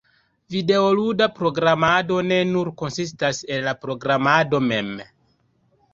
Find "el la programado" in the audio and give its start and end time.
3.57-4.67